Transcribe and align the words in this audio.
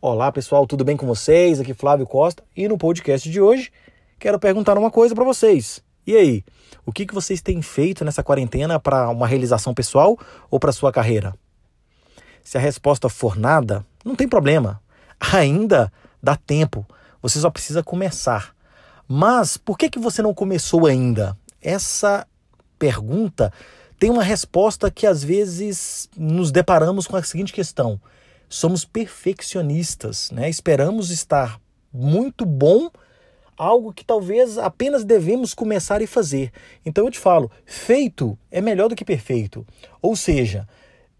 Olá 0.00 0.32
pessoal, 0.32 0.66
tudo 0.66 0.84
bem 0.84 0.96
com 0.96 1.06
vocês? 1.06 1.60
Aqui 1.60 1.74
Flávio 1.74 2.06
Costa 2.06 2.42
e 2.56 2.68
no 2.68 2.78
podcast 2.78 3.28
de 3.28 3.40
hoje 3.40 3.70
quero 4.18 4.38
perguntar 4.38 4.78
uma 4.78 4.90
coisa 4.90 5.14
para 5.14 5.24
vocês. 5.24 5.82
E 6.06 6.16
aí, 6.16 6.44
o 6.86 6.92
que, 6.92 7.04
que 7.04 7.12
vocês 7.12 7.42
têm 7.42 7.60
feito 7.60 8.04
nessa 8.04 8.22
quarentena 8.22 8.80
para 8.80 9.10
uma 9.10 9.26
realização 9.26 9.74
pessoal 9.74 10.18
ou 10.50 10.58
para 10.58 10.72
sua 10.72 10.90
carreira? 10.90 11.34
Se 12.42 12.56
a 12.56 12.60
resposta 12.60 13.08
for 13.08 13.36
nada, 13.36 13.84
não 14.04 14.14
tem 14.14 14.26
problema. 14.26 14.80
Ainda 15.32 15.92
dá 16.22 16.36
tempo. 16.36 16.86
Você 17.20 17.38
só 17.38 17.50
precisa 17.50 17.82
começar. 17.82 18.54
Mas 19.06 19.56
por 19.56 19.76
que, 19.76 19.90
que 19.90 19.98
você 19.98 20.22
não 20.22 20.32
começou 20.32 20.86
ainda? 20.86 21.36
Essa 21.60 22.26
pergunta 22.78 23.52
tem 23.98 24.10
uma 24.10 24.22
resposta 24.22 24.90
que 24.90 25.06
às 25.06 25.24
vezes 25.24 26.08
nos 26.16 26.52
deparamos 26.52 27.06
com 27.06 27.16
a 27.16 27.22
seguinte 27.22 27.52
questão: 27.52 28.00
somos 28.48 28.84
perfeccionistas, 28.84 30.30
né? 30.30 30.48
Esperamos 30.48 31.10
estar 31.10 31.60
muito 31.92 32.46
bom, 32.46 32.90
algo 33.56 33.92
que 33.92 34.04
talvez 34.04 34.56
apenas 34.56 35.04
devemos 35.04 35.52
começar 35.52 36.00
e 36.00 36.06
fazer. 36.06 36.52
Então 36.86 37.04
eu 37.04 37.10
te 37.10 37.18
falo, 37.18 37.50
feito 37.64 38.38
é 38.50 38.60
melhor 38.60 38.88
do 38.88 38.96
que 38.96 39.04
perfeito. 39.04 39.66
Ou 40.00 40.14
seja, 40.14 40.68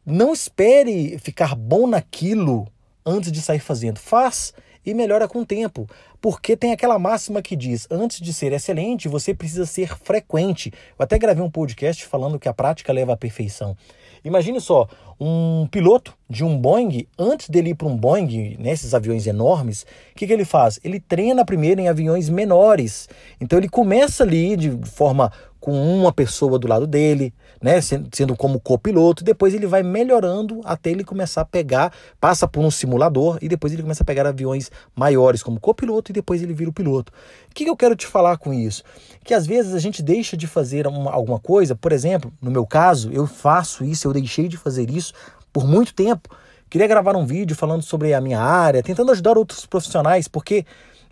não 0.07 0.33
espere 0.33 1.19
ficar 1.19 1.55
bom 1.55 1.87
naquilo 1.87 2.67
antes 3.05 3.33
de 3.33 3.43
sair 3.43 3.59
fazendo. 3.59 3.99
Faz 3.99 4.55
e 4.91 4.95
melhora 4.95 5.29
com 5.29 5.41
o 5.41 5.47
tempo. 5.47 5.89
Porque 6.21 6.57
tem 6.57 6.73
aquela 6.73 6.99
máxima 6.99 7.43
que 7.43 7.55
diz: 7.55 7.87
antes 7.91 8.21
de 8.21 8.33
ser 8.33 8.53
excelente, 8.53 9.09
você 9.09 9.35
precisa 9.35 9.67
ser 9.67 9.97
frequente. 9.97 10.73
Eu 10.99 11.03
até 11.05 11.19
gravei 11.19 11.43
um 11.43 11.51
podcast 11.51 12.05
falando 12.07 12.39
que 12.39 12.49
a 12.49 12.55
prática 12.55 12.93
leva 12.93 13.13
à 13.13 13.17
perfeição. 13.17 13.77
Imagine 14.25 14.61
só, 14.61 14.89
um 15.21 15.67
piloto 15.71 16.17
de 16.29 16.45
um 16.45 16.59
Boeing, 16.59 17.07
antes 17.19 17.49
dele 17.49 17.71
ir 17.71 17.75
para 17.75 17.87
um 17.87 17.97
Boeing, 17.97 18.57
nesses 18.59 18.93
aviões 18.95 19.27
enormes, 19.27 19.83
o 19.83 20.15
que, 20.17 20.27
que 20.27 20.33
ele 20.33 20.45
faz? 20.45 20.79
Ele 20.83 21.01
treina 21.01 21.45
primeiro 21.45 21.81
em 21.81 21.89
aviões 21.89 22.29
menores. 22.29 23.09
Então 23.41 23.59
ele 23.59 23.69
começa 23.69 24.25
ali 24.25 24.57
de 24.57 24.71
forma 24.87 25.33
com 25.61 25.73
uma 25.73 26.13
pessoa 26.13 26.59
do 26.59 26.69
lado 26.69 26.87
dele, 26.87 27.35
né, 27.61 27.81
sendo 27.81 28.37
como 28.37 28.61
copiloto, 28.61 29.25
depois 29.25 29.53
ele 29.53 29.67
vai 29.67 29.83
melhorando 29.83 30.61
até 30.65 30.91
ele 30.91 31.03
começar 31.03 31.41
a 31.41 31.45
pegar, 31.45 31.93
passa 32.21 32.47
por 32.47 32.61
um 32.65 32.71
simulador 32.71 33.39
e 33.43 33.49
depois 33.49 33.73
ele 33.73 33.83
começa 33.83 34.03
a 34.03 34.07
pegar 34.07 34.27
aviões 34.27 34.71
maiores 34.95 35.43
como 35.43 35.59
copiloto 35.59 36.13
e 36.13 36.15
depois 36.15 36.43
ele 36.43 36.55
vira 36.55 36.71
o 36.71 36.73
piloto. 36.73 37.13
O 37.51 37.55
que, 37.55 37.65
eu 37.65 37.77
quero 37.77 37.97
te 37.97 38.07
falar 38.07 38.39
com 38.39 38.55
isso? 38.55 38.85
Que 39.25 39.35
às 39.35 39.47
vezes 39.47 39.75
a 39.75 39.79
gente 39.79 40.03
deixa 40.03 40.37
de 40.37 40.47
fazer 40.47 40.87
uma, 40.87 41.11
alguma 41.11 41.41
coisa, 41.41 41.75
por 41.75 41.91
exemplo, 41.91 42.33
no 42.41 42.51
meu 42.51 42.65
caso, 42.65 43.11
eu 43.13 43.27
faço 43.27 43.85
isso, 43.85 44.07
eu 44.07 44.13
deixei 44.13 44.47
de 44.47 44.57
fazer 44.57 44.91
isso 44.91 45.13
por 45.53 45.67
muito 45.67 45.93
tempo. 45.93 46.29
Queria 46.71 46.87
gravar 46.87 47.17
um 47.17 47.25
vídeo 47.25 47.57
falando 47.57 47.83
sobre 47.83 48.13
a 48.13 48.21
minha 48.21 48.41
área, 48.41 48.83
tentando 48.83 49.11
ajudar 49.11 49.39
outros 49.39 49.65
profissionais, 49.65 50.29
porque 50.29 50.67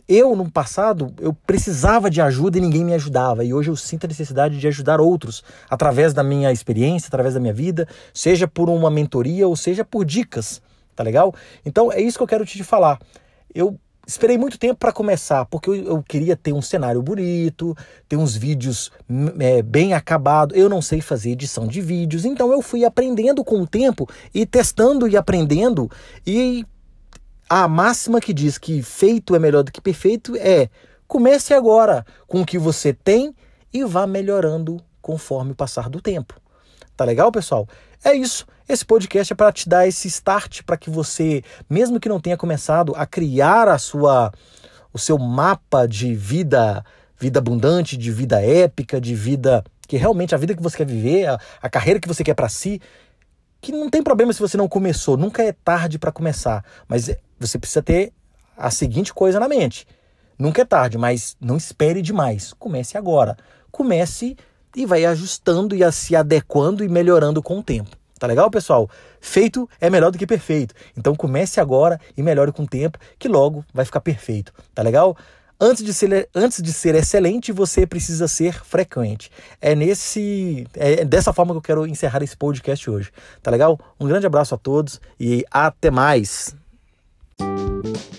eu, 0.08 0.36
no 0.36 0.50
passado, 0.50 1.12
eu 1.20 1.32
precisava 1.32 2.08
de 2.08 2.20
ajuda 2.20 2.58
e 2.58 2.60
ninguém 2.60 2.84
me 2.84 2.94
ajudava. 2.94 3.44
E 3.44 3.52
hoje 3.52 3.70
eu 3.70 3.76
sinto 3.76 4.04
a 4.04 4.08
necessidade 4.08 4.58
de 4.58 4.68
ajudar 4.68 5.00
outros 5.00 5.42
através 5.68 6.14
da 6.14 6.22
minha 6.22 6.52
experiência, 6.52 7.08
através 7.08 7.34
da 7.34 7.40
minha 7.40 7.52
vida, 7.52 7.88
seja 8.14 8.46
por 8.46 8.70
uma 8.70 8.90
mentoria 8.90 9.48
ou 9.48 9.56
seja 9.56 9.84
por 9.84 10.04
dicas, 10.04 10.62
tá 10.94 11.02
legal? 11.02 11.34
Então 11.64 11.92
é 11.92 12.00
isso 12.00 12.18
que 12.18 12.22
eu 12.22 12.28
quero 12.28 12.46
te 12.46 12.62
falar. 12.62 13.00
Eu 13.52 13.78
esperei 14.06 14.38
muito 14.38 14.56
tempo 14.56 14.76
para 14.76 14.92
começar, 14.92 15.44
porque 15.46 15.68
eu, 15.68 15.74
eu, 15.74 16.02
queria 16.02 16.36
ter 16.36 16.52
um 16.52 16.62
cenário 16.62 17.02
bonito, 17.02 17.76
ter 18.08 18.16
uns 18.16 18.36
vídeos 18.36 18.92
é, 19.41 19.60
bem 19.60 19.92
acabados. 19.92 20.56
Eu 20.56 20.68
não 20.68 20.80
sei 20.80 21.00
fazer 21.00 21.30
edição 21.30 21.66
de 21.66 21.80
vídeos, 21.80 22.24
então 22.24 22.52
eu 22.52 22.62
fui 22.62 22.84
aprendendo 22.84 23.42
com 23.42 23.60
o 23.60 23.66
tempo 23.66 24.08
e 24.32 24.46
testando 24.46 25.08
e 25.08 25.16
aprendendo 25.16 25.91
e 26.24 26.64
a 27.48 27.69
máxima 27.69 28.20
que 28.20 28.33
diz 28.33 28.58
que 28.58 28.83
feito 28.83 29.34
é 29.34 29.39
melhor 29.39 29.62
do 29.62 29.72
que 29.72 29.81
perfeito 29.81 30.37
é 30.37 30.69
comece 31.06 31.54
agora 31.54 32.04
com 32.26 32.41
o 32.41 32.47
que 32.47 32.59
você 32.59 32.93
tem 32.93 33.34
e 33.72 33.84
vá 33.84 34.06
melhorando 34.06 34.81
conforme 35.00 35.53
o 35.53 35.56
passar 35.56 35.88
do 35.88 36.00
tempo. 36.00 36.34
Tá 36.97 37.04
legal, 37.04 37.31
pessoal? 37.31 37.69
É 38.03 38.12
isso. 38.15 38.47
Esse 38.69 38.84
podcast 38.84 39.32
é 39.32 39.37
para 39.37 39.53
te 39.53 39.69
dar 39.69 39.87
esse 39.87 40.09
start 40.09 40.62
para 40.65 40.76
que 40.76 40.91
você, 40.91 41.44
mesmo 41.70 42.00
que 42.00 42.09
não 42.09 42.19
tenha 42.19 42.37
começado 42.37 42.93
a 42.97 43.06
criar 43.06 43.69
a 43.69 43.78
sua 43.78 44.32
o 44.93 44.99
seu 44.99 45.19
mapa 45.19 45.87
de 45.87 46.15
vida, 46.15 46.82
vida 47.19 47.38
abundante, 47.38 47.99
de 47.99 48.10
vida 48.10 48.41
épica, 48.41 48.99
de 48.99 49.15
vida 49.15 49.62
que 49.87 49.97
realmente 49.97 50.34
a 50.34 50.38
vida 50.38 50.54
que 50.54 50.62
você 50.62 50.78
quer 50.78 50.87
viver, 50.87 51.26
a, 51.26 51.38
a 51.60 51.69
carreira 51.69 52.00
que 52.00 52.09
você 52.09 52.25
quer 52.25 52.34
para 52.34 52.49
si, 52.49 52.81
que 53.60 53.72
não 53.72 53.91
tem 53.91 54.03
problema 54.03 54.32
se 54.32 54.41
você 54.41 54.56
não 54.56 54.66
começou, 54.66 55.16
nunca 55.16 55.43
é 55.43 55.53
tarde 55.53 55.99
para 55.99 56.10
começar, 56.10 56.65
mas 56.88 57.10
você 57.38 57.58
precisa 57.58 57.82
ter 57.82 58.12
a 58.56 58.70
seguinte 58.70 59.12
coisa 59.12 59.38
na 59.38 59.48
mente. 59.48 59.86
Nunca 60.38 60.62
é 60.62 60.64
tarde, 60.64 60.98
mas 60.98 61.36
não 61.41 61.56
espere 61.56 62.02
demais. 62.02 62.52
Comece 62.58 62.97
agora. 62.98 63.36
Comece 63.70 64.36
e 64.74 64.84
vai 64.84 65.04
ajustando 65.04 65.75
e 65.75 65.92
se 65.92 66.14
adequando 66.14 66.84
e 66.84 66.88
melhorando 66.88 67.42
com 67.42 67.58
o 67.58 67.62
tempo. 67.62 67.91
Tá 68.19 68.26
legal, 68.26 68.50
pessoal? 68.50 68.88
Feito 69.20 69.69
é 69.80 69.91
melhor 69.91 70.10
do 70.10 70.19
que 70.19 70.26
perfeito. 70.26 70.75
Então 70.96 71.14
comece 71.14 71.60
agora 71.60 72.00
e 72.16 72.22
melhore 72.22 72.52
com 72.52 72.62
o 72.62 72.66
tempo, 72.66 72.98
que 73.19 73.28
logo 73.28 73.64
vai 73.72 73.84
ficar 73.84 74.00
perfeito. 74.00 74.52
Tá 74.75 74.82
legal? 74.82 75.16
Antes 75.58 75.82
de, 75.82 75.94
ser, 75.94 76.28
antes 76.34 76.62
de 76.62 76.70
ser 76.70 76.94
excelente, 76.94 77.50
você 77.50 77.86
precisa 77.86 78.28
ser 78.28 78.62
frequente. 78.62 79.30
É 79.58 79.75
nesse. 79.75 80.66
É 80.75 81.02
dessa 81.02 81.32
forma 81.32 81.54
que 81.54 81.58
eu 81.58 81.62
quero 81.62 81.86
encerrar 81.86 82.22
esse 82.22 82.36
podcast 82.36 82.91
hoje. 82.91 83.10
Tá 83.42 83.50
legal? 83.50 83.78
Um 83.98 84.06
grande 84.06 84.26
abraço 84.26 84.54
a 84.54 84.58
todos 84.58 85.00
e 85.19 85.44
até 85.50 85.91
mais! 85.91 86.54
Música 87.38 88.16